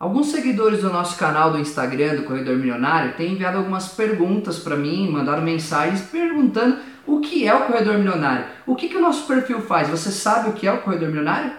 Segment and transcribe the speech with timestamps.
[0.00, 4.74] Alguns seguidores do nosso canal do Instagram do Corredor Milionário têm enviado algumas perguntas para
[4.74, 8.46] mim, mandaram mensagens perguntando o que é o Corredor Milionário.
[8.66, 9.90] O que, que o nosso perfil faz?
[9.90, 11.52] Você sabe o que é o Corredor Milionário?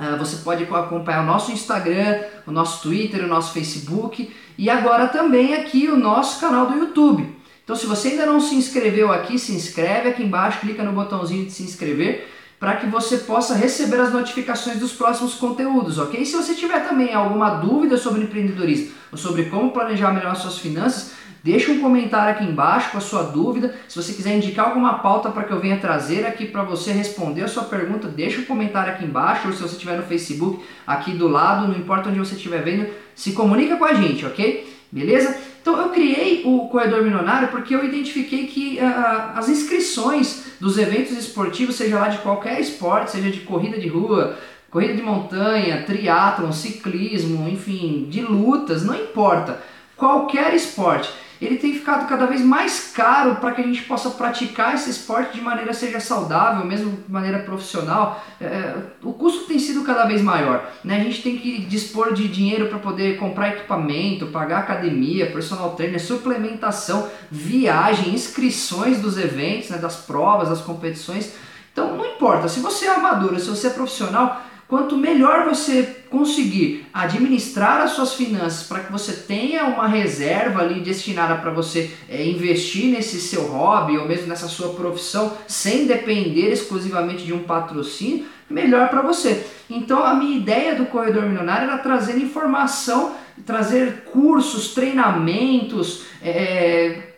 [0.00, 5.06] Uh, você pode acompanhar o nosso Instagram, o nosso Twitter, o nosso Facebook e agora
[5.08, 7.36] também aqui o nosso canal do YouTube.
[7.62, 11.44] Então, se você ainda não se inscreveu aqui, se inscreve aqui embaixo, clica no botãozinho
[11.44, 12.26] de se inscrever
[12.58, 16.24] para que você possa receber as notificações dos próximos conteúdos, ok?
[16.24, 21.12] Se você tiver também alguma dúvida sobre empreendedorismo ou sobre como planejar melhor suas finanças,
[21.42, 23.74] Deixa um comentário aqui embaixo com a sua dúvida.
[23.88, 27.42] Se você quiser indicar alguma pauta para que eu venha trazer aqui para você responder
[27.42, 29.48] a sua pergunta, deixa um comentário aqui embaixo.
[29.48, 32.88] Ou se você estiver no Facebook, aqui do lado, não importa onde você estiver vendo,
[33.14, 34.70] se comunica com a gente, ok?
[34.92, 35.34] Beleza?
[35.62, 41.12] Então eu criei o Corredor Milionário porque eu identifiquei que uh, as inscrições dos eventos
[41.12, 44.36] esportivos, seja lá de qualquer esporte, seja de corrida de rua,
[44.70, 49.62] corrida de montanha, triatlon, ciclismo, enfim, de lutas, não importa.
[49.96, 54.74] Qualquer esporte ele tem ficado cada vez mais caro para que a gente possa praticar
[54.74, 58.22] esse esporte de maneira seja saudável, mesmo de maneira profissional.
[58.38, 60.70] É, é, o custo tem sido cada vez maior.
[60.84, 61.00] Né?
[61.00, 66.00] A gente tem que dispor de dinheiro para poder comprar equipamento, pagar academia, personal trainer,
[66.00, 69.78] suplementação, viagem, inscrições dos eventos, né?
[69.78, 71.32] das provas, das competições.
[71.72, 76.86] Então não importa, se você é amador, se você é profissional, Quanto melhor você conseguir
[76.94, 82.24] administrar as suas finanças para que você tenha uma reserva ali destinada para você é,
[82.24, 88.26] investir nesse seu hobby ou mesmo nessa sua profissão sem depender exclusivamente de um patrocínio,
[88.48, 89.44] melhor para você.
[89.68, 97.09] Então a minha ideia do corredor milionário era trazer informação, trazer cursos, treinamentos, é,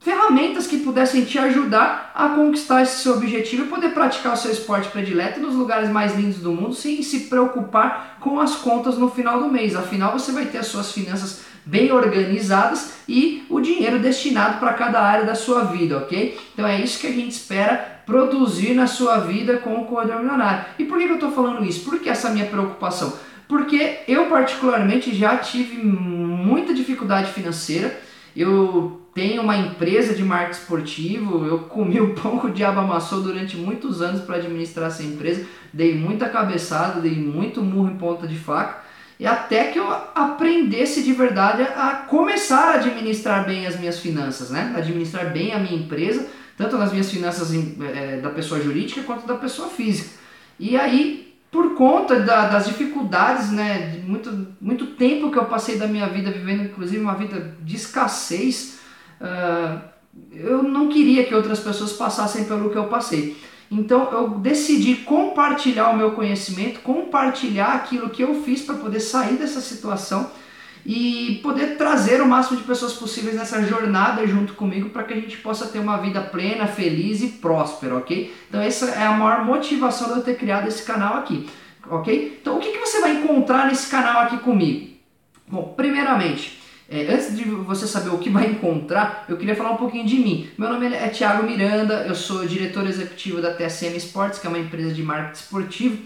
[0.00, 4.50] ferramentas que pudessem te ajudar a conquistar esse seu objetivo e poder praticar o seu
[4.50, 9.10] esporte predileto nos lugares mais lindos do mundo sem se preocupar com as contas no
[9.10, 9.76] final do mês.
[9.76, 15.02] Afinal, você vai ter as suas finanças bem organizadas e o dinheiro destinado para cada
[15.02, 16.38] área da sua vida, ok?
[16.54, 20.64] Então é isso que a gente espera produzir na sua vida com o Corredor Milionário.
[20.78, 21.84] E por que eu estou falando isso?
[21.84, 23.12] Por que essa minha preocupação?
[23.46, 28.00] Porque eu particularmente já tive muita dificuldade financeira,
[28.36, 33.22] eu tenho uma empresa de marketing esportivo, eu comi o pão que o diabo amassou
[33.22, 38.26] durante muitos anos para administrar essa empresa, dei muita cabeçada, dei muito murro em ponta
[38.26, 38.82] de faca,
[39.18, 44.48] e até que eu aprendesse de verdade a começar a administrar bem as minhas finanças,
[44.48, 44.72] né?
[44.74, 46.26] Administrar bem a minha empresa,
[46.56, 50.08] tanto nas minhas finanças é, da pessoa jurídica quanto da pessoa física.
[50.58, 55.78] E aí, por conta da, das dificuldades, né, de muito, muito tempo que eu passei
[55.78, 58.78] da minha vida vivendo, inclusive uma vida de escassez,
[59.20, 59.80] uh,
[60.32, 63.36] eu não queria que outras pessoas passassem pelo que eu passei.
[63.70, 69.36] Então eu decidi compartilhar o meu conhecimento, compartilhar aquilo que eu fiz para poder sair
[69.36, 70.30] dessa situação
[70.84, 75.16] e poder trazer o máximo de pessoas possíveis nessa jornada junto comigo para que a
[75.16, 78.34] gente possa ter uma vida plena, feliz e próspera, ok?
[78.48, 81.48] Então essa é a maior motivação de eu ter criado esse canal aqui,
[81.88, 82.38] ok?
[82.40, 84.90] Então o que, que você vai encontrar nesse canal aqui comigo?
[85.46, 89.76] Bom, primeiramente, é, antes de você saber o que vai encontrar, eu queria falar um
[89.76, 90.48] pouquinho de mim.
[90.58, 94.58] Meu nome é Thiago Miranda, eu sou diretor executivo da TSM Sports, que é uma
[94.58, 95.98] empresa de marketing esportivo.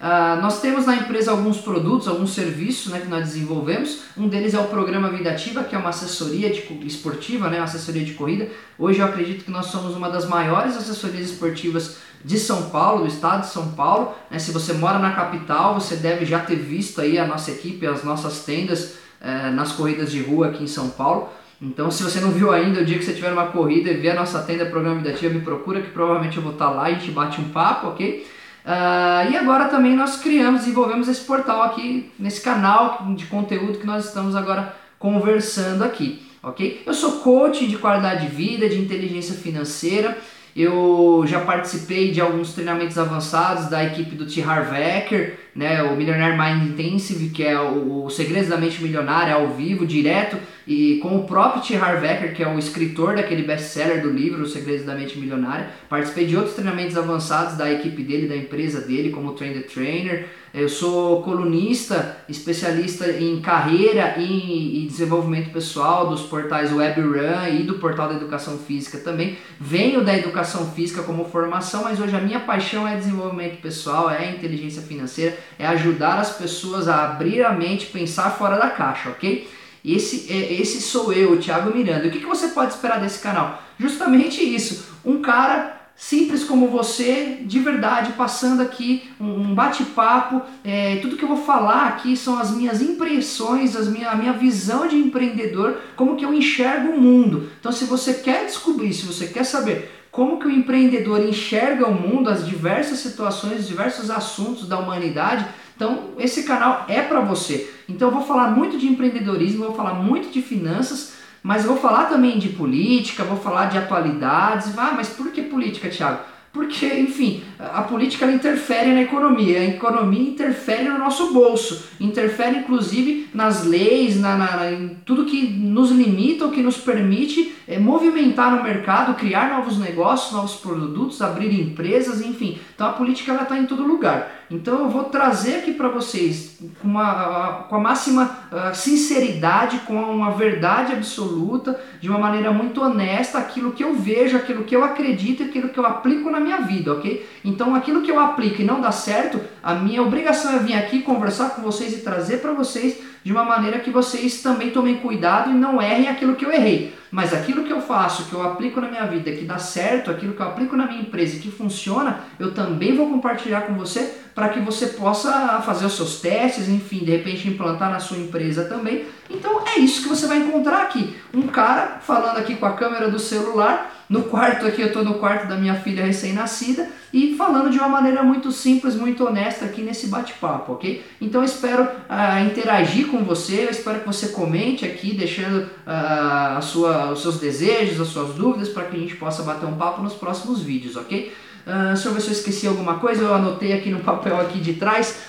[0.00, 4.02] Uh, nós temos na empresa alguns produtos, alguns serviços né, que nós desenvolvemos.
[4.16, 7.64] Um deles é o programa Vida Ativa, que é uma assessoria de, esportiva, né, uma
[7.64, 8.48] assessoria de corrida.
[8.78, 13.08] Hoje eu acredito que nós somos uma das maiores assessorias esportivas de São Paulo, do
[13.08, 14.14] estado de São Paulo.
[14.30, 17.84] Né, se você mora na capital, você deve já ter visto aí a nossa equipe,
[17.84, 21.28] as nossas tendas é, nas corridas de rua aqui em São Paulo.
[21.60, 24.10] Então, se você não viu ainda, o dia que você tiver uma corrida e ver
[24.10, 26.94] a nossa tenda Programa Vida Ativa, me procura que provavelmente eu vou estar lá e
[26.94, 28.24] a gente bate um papo, ok?
[28.68, 33.86] Uh, e agora também nós criamos, desenvolvemos esse portal aqui, nesse canal de conteúdo que
[33.86, 36.82] nós estamos agora conversando aqui, ok?
[36.84, 40.18] Eu sou coach de qualidade de vida, de inteligência financeira,
[40.54, 44.42] eu já participei de alguns treinamentos avançados da equipe do T.
[44.42, 49.34] Harv Eker, né, o Millionaire Mind Intensive, que é o, o Segredos da Mente Milionária
[49.34, 50.36] ao vivo, direto,
[50.66, 51.76] e com o próprio T.
[51.76, 55.70] Harv Eker, que é o escritor daquele best-seller do livro, Os Segredos da Mente Milionária.
[55.88, 59.60] Participei de outros treinamentos avançados da equipe dele, da empresa dele, como o Train the
[59.60, 60.28] Trainer.
[60.52, 67.74] Eu sou colunista, especialista em carreira e, e desenvolvimento pessoal dos portais WebRun e do
[67.74, 69.36] portal da Educação Física também.
[69.60, 74.30] Venho da Educação Física como formação, mas hoje a minha paixão é desenvolvimento pessoal, é
[74.30, 79.48] inteligência financeira é ajudar as pessoas a abrir a mente, pensar fora da caixa, ok?
[79.84, 82.08] Esse, é, esse sou eu, Thiago Miranda.
[82.08, 83.62] O que, que você pode esperar desse canal?
[83.78, 90.42] Justamente isso, um cara simples como você, de verdade, passando aqui um, bate-papo.
[90.62, 94.32] É, tudo que eu vou falar aqui são as minhas impressões, as minha, a minha
[94.32, 97.50] visão de empreendedor, como que eu enxergo o mundo.
[97.58, 101.94] Então, se você quer descobrir, se você quer saber como que o empreendedor enxerga o
[101.94, 105.46] mundo, as diversas situações, os diversos assuntos da humanidade.
[105.76, 107.72] Então, esse canal é para você.
[107.88, 112.06] Então, eu vou falar muito de empreendedorismo, vou falar muito de finanças, mas vou falar
[112.06, 114.76] também de política, vou falar de atualidades.
[114.76, 116.20] Ah, mas por que política, Thiago?
[116.52, 123.28] Porque, enfim, a política interfere na economia, a economia interfere no nosso bolso, interfere inclusive
[123.34, 128.54] nas leis, na, na em tudo que nos limita ou que nos permite é, movimentar
[128.54, 132.58] no mercado, criar novos negócios, novos produtos, abrir empresas, enfim.
[132.74, 134.38] Então a política está em todo lugar.
[134.50, 138.38] Então eu vou trazer aqui para vocês com, uma, com a máxima
[138.72, 144.64] sinceridade, com uma verdade absoluta, de uma maneira muito honesta, aquilo que eu vejo, aquilo
[144.64, 147.26] que eu acredito, aquilo que eu aplico na minha vida, ok?
[147.48, 151.00] Então aquilo que eu aplico e não dá certo, a minha obrigação é vir aqui
[151.00, 155.50] conversar com vocês e trazer para vocês de uma maneira que vocês também tomem cuidado
[155.50, 156.94] e não errem aquilo que eu errei.
[157.10, 160.34] Mas aquilo que eu faço, que eu aplico na minha vida, que dá certo, aquilo
[160.34, 164.50] que eu aplico na minha empresa que funciona, eu também vou compartilhar com você para
[164.50, 169.06] que você possa fazer os seus testes, enfim, de repente implantar na sua empresa também.
[169.28, 171.16] Então é isso que você vai encontrar aqui.
[171.34, 175.14] Um cara falando aqui com a câmera do celular no quarto aqui, eu estou no
[175.14, 179.82] quarto da minha filha recém-nascida e falando de uma maneira muito simples, muito honesta aqui
[179.82, 181.04] nesse bate-papo, ok?
[181.20, 186.56] Então eu espero uh, interagir com você, eu espero que você comente aqui, deixando uh,
[186.56, 189.76] a sua, os seus desejos, as suas dúvidas, para que a gente possa bater um
[189.76, 191.32] papo nos próximos vídeos, ok?
[191.66, 194.74] Uh, eu ver se eu esqueci alguma coisa, eu anotei aqui no papel aqui de
[194.74, 195.20] trás.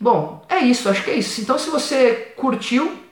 [0.00, 1.40] Bom, é isso, acho que é isso.
[1.40, 3.08] Então se você curtiu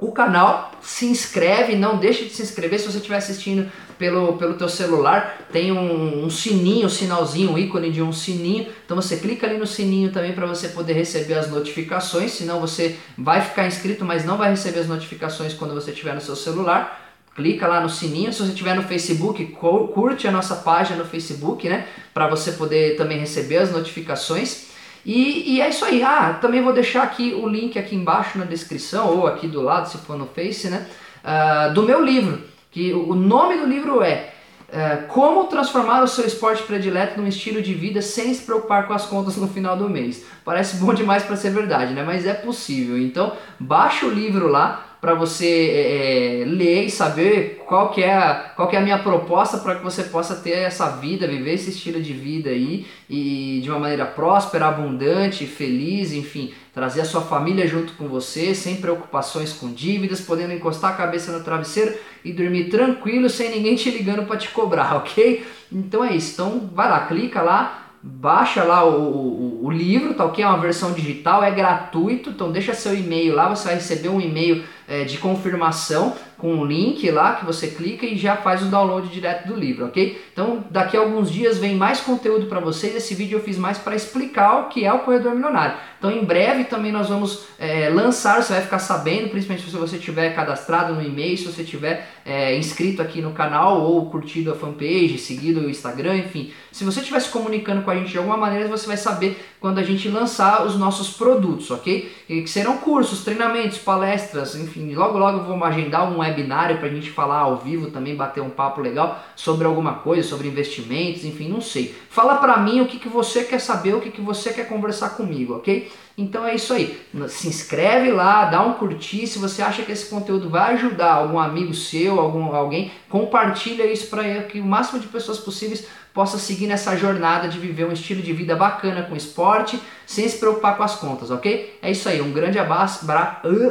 [0.00, 4.54] o canal, se inscreve, não deixe de se inscrever se você estiver assistindo pelo, pelo
[4.54, 9.16] teu celular, tem um, um, sininho, um sinalzinho, um ícone de um sininho, então você
[9.16, 13.66] clica ali no sininho também para você poder receber as notificações, senão você vai ficar
[13.66, 17.07] inscrito, mas não vai receber as notificações quando você estiver no seu celular.
[17.38, 21.68] Clica lá no sininho, se você estiver no Facebook, curte a nossa página no Facebook,
[21.68, 24.70] né, para você poder também receber as notificações.
[25.06, 26.02] E, e, é isso aí.
[26.02, 29.88] Ah, também vou deixar aqui o link aqui embaixo na descrição, ou aqui do lado,
[29.88, 30.84] se for no Face, né?
[31.22, 32.42] Uh, do meu livro
[32.72, 34.32] que o nome do livro é,
[34.68, 38.94] é Como Transformar o Seu Esporte Predileto num Estilo de Vida Sem Se Preocupar com
[38.94, 40.24] as Contas no Final do Mês.
[40.44, 42.02] Parece bom demais para ser verdade, né?
[42.02, 42.98] Mas é possível.
[42.98, 48.12] Então, baixa o livro lá para você é, é, ler e saber qual que é
[48.12, 51.54] a, qual que é a minha proposta para que você possa ter essa vida, viver
[51.54, 57.04] esse estilo de vida aí e de uma maneira próspera, abundante, feliz, enfim, trazer a
[57.04, 61.96] sua família junto com você, sem preocupações com dívidas, podendo encostar a cabeça no travesseiro
[62.24, 65.46] e dormir tranquilo, sem ninguém te ligando para te cobrar, ok?
[65.70, 66.32] Então é isso.
[66.32, 70.42] Então vai lá, clica lá, baixa lá o, o, o livro, tá ok?
[70.42, 74.20] É uma versão digital, é gratuito, então deixa seu e-mail lá, você vai receber um
[74.20, 78.66] e-mail é, de confirmação com um link lá que você clica e já faz o
[78.66, 80.24] download direto do livro, ok?
[80.32, 82.94] Então daqui a alguns dias vem mais conteúdo para vocês.
[82.94, 85.76] Esse vídeo eu fiz mais para explicar o que é o corredor milionário.
[85.98, 89.98] Então em breve também nós vamos é, lançar, você vai ficar sabendo, principalmente se você
[89.98, 94.54] tiver cadastrado no e-mail, se você tiver é, inscrito aqui no canal ou curtido a
[94.54, 96.52] fanpage, seguido o Instagram, enfim.
[96.70, 99.78] Se você estiver se comunicando com a gente de alguma maneira, você vai saber quando
[99.78, 102.12] a gente lançar os nossos produtos, ok?
[102.28, 106.86] E que serão cursos, treinamentos, palestras, enfim enfim, logo logo vou agendar um webinário para
[106.86, 111.24] a gente falar ao vivo também, bater um papo legal sobre alguma coisa, sobre investimentos,
[111.24, 111.94] enfim, não sei.
[112.08, 115.10] Fala para mim o que, que você quer saber, o que, que você quer conversar
[115.10, 115.90] comigo, ok?
[116.18, 117.00] Então é isso aí.
[117.28, 119.28] Se inscreve lá, dá um curtir.
[119.28, 124.08] Se você acha que esse conteúdo vai ajudar algum amigo seu, algum, alguém, compartilha isso
[124.08, 128.20] para que o máximo de pessoas possíveis possa seguir nessa jornada de viver um estilo
[128.20, 131.78] de vida bacana com esporte, sem se preocupar com as contas, ok?
[131.80, 132.20] É isso aí.
[132.20, 133.06] Um grande abraço,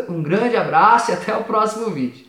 [0.08, 2.27] um grande abraço e até o próximo vídeo.